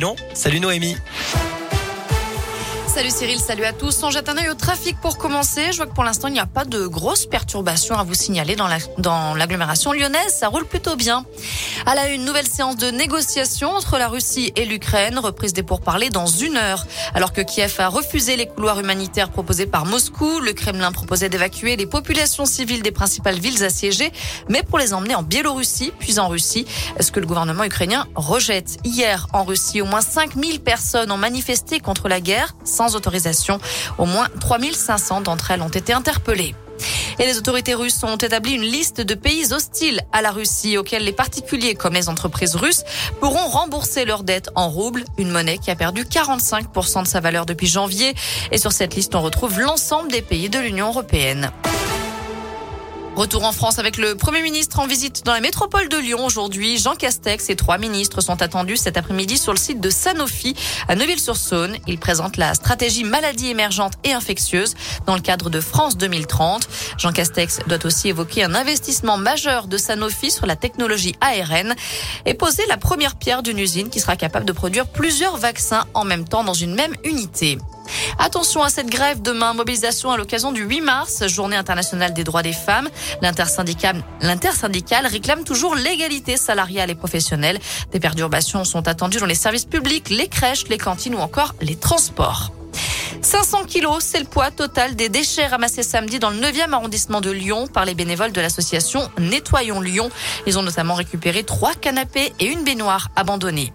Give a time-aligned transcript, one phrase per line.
[0.00, 0.96] Non, salut Noémie.
[2.88, 4.02] Salut Cyril, salut à tous.
[4.02, 5.72] On jette un œil au trafic pour commencer.
[5.72, 8.56] Je vois que pour l'instant, il n'y a pas de grosses perturbations à vous signaler
[8.56, 8.78] dans la,
[9.36, 10.32] l'agglomération lyonnaise.
[10.34, 11.24] Ça roule plutôt bien.
[11.86, 16.08] À la une nouvelle séance de négociation entre la Russie et l'Ukraine, reprise des pourparlers
[16.08, 16.86] dans une heure.
[17.14, 21.76] Alors que Kiev a refusé les couloirs humanitaires proposés par Moscou, le Kremlin proposait d'évacuer
[21.76, 24.12] les populations civiles des principales villes assiégées,
[24.48, 26.66] mais pour les emmener en Biélorussie, puis en Russie,
[26.98, 28.78] ce que le gouvernement ukrainien rejette?
[28.84, 33.58] Hier, en Russie, au moins 5000 personnes ont manifesté contre la guerre sans autorisation.
[33.98, 36.54] Au moins 3500 d'entre elles ont été interpellées.
[37.18, 41.02] Et les autorités russes ont établi une liste de pays hostiles à la Russie auxquels
[41.02, 42.84] les particuliers comme les entreprises russes
[43.20, 47.46] pourront rembourser leurs dettes en roubles, une monnaie qui a perdu 45% de sa valeur
[47.46, 48.14] depuis janvier.
[48.52, 51.50] Et sur cette liste, on retrouve l'ensemble des pays de l'Union européenne.
[53.18, 56.78] Retour en France avec le Premier ministre en visite dans la métropole de Lyon aujourd'hui.
[56.78, 60.54] Jean Castex et trois ministres sont attendus cet après-midi sur le site de Sanofi
[60.86, 61.78] à Neuville-sur-Saône.
[61.88, 66.68] Il présente la stratégie maladie émergente et infectieuse dans le cadre de France 2030.
[66.96, 71.74] Jean Castex doit aussi évoquer un investissement majeur de Sanofi sur la technologie ARN
[72.24, 76.04] et poser la première pierre d'une usine qui sera capable de produire plusieurs vaccins en
[76.04, 77.58] même temps dans une même unité.
[78.18, 82.42] Attention à cette grève demain, mobilisation à l'occasion du 8 mars, journée internationale des droits
[82.42, 82.88] des femmes.
[83.22, 87.58] L'intersyndicale, réclame toujours l'égalité salariale et professionnelle.
[87.92, 91.76] Des perturbations sont attendues dans les services publics, les crèches, les cantines ou encore les
[91.76, 92.52] transports.
[93.22, 97.30] 500 kilos, c'est le poids total des déchets ramassés samedi dans le 9e arrondissement de
[97.30, 100.10] Lyon par les bénévoles de l'association Nettoyons Lyon.
[100.46, 103.72] Ils ont notamment récupéré trois canapés et une baignoire abandonnée.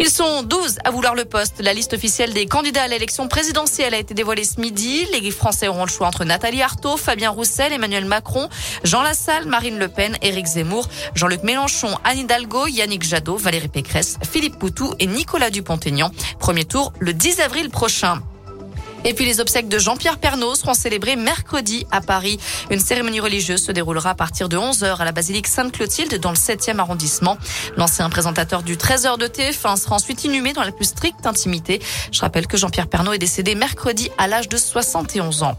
[0.00, 1.60] Ils sont 12 à vouloir le poste.
[1.60, 5.06] La liste officielle des candidats à l'élection présidentielle a été dévoilée ce midi.
[5.12, 8.48] Les Français auront le choix entre Nathalie Arthaud, Fabien Roussel, Emmanuel Macron,
[8.82, 14.18] Jean Lassalle, Marine Le Pen, Éric Zemmour, Jean-Luc Mélenchon, Anne Hidalgo, Yannick Jadot, Valérie Pécresse,
[14.28, 16.10] Philippe Poutou et Nicolas Dupont-Aignan.
[16.40, 18.20] Premier tour le 10 avril prochain.
[19.04, 22.38] Et puis les obsèques de Jean-Pierre Pernaud seront célébrées mercredi à Paris.
[22.70, 26.36] Une cérémonie religieuse se déroulera à partir de 11h à la basilique Sainte-Clotilde dans le
[26.36, 27.36] 7e arrondissement.
[27.76, 31.80] L'ancien présentateur du 13h de TF1 sera ensuite inhumé dans la plus stricte intimité.
[32.12, 35.56] Je rappelle que Jean-Pierre Pernaud est décédé mercredi à l'âge de 71 ans.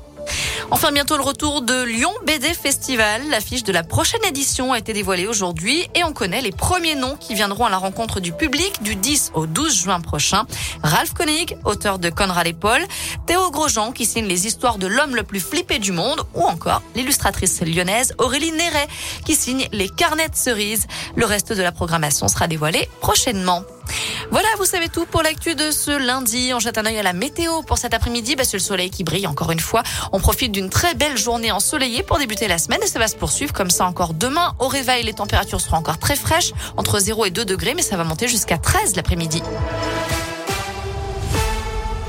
[0.72, 3.22] Enfin, bientôt le retour de Lyon BD Festival.
[3.30, 7.16] L'affiche de la prochaine édition a été dévoilée aujourd'hui et on connaît les premiers noms
[7.18, 10.46] qui viendront à la rencontre du public du 10 au 12 juin prochain.
[10.82, 12.82] Ralph Koenig, auteur de Conrad et Paul,
[13.28, 16.82] Théo Grosjean qui signe les histoires de l'homme le plus flippé du monde ou encore
[16.96, 18.88] l'illustratrice lyonnaise Aurélie Néret
[19.24, 20.88] qui signe les carnets de cerises.
[21.16, 23.62] Le reste de la programmation sera dévoilé prochainement.
[24.32, 26.52] Voilà, vous savez tout pour l'actu de ce lundi.
[26.54, 28.36] On jette un œil à la météo pour cet après-midi.
[28.36, 29.84] Bah, c'est le soleil qui brille encore une fois.
[30.12, 33.16] On profite d'une très belle journée ensoleillée pour débuter la semaine et ça va se
[33.16, 34.54] poursuivre comme ça encore demain.
[34.60, 37.98] Au réveil, les températures seront encore très fraîches, entre 0 et 2 degrés, mais ça
[37.98, 39.42] va monter jusqu'à 13 l'après-midi.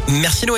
[0.09, 0.54] Merci Noémie.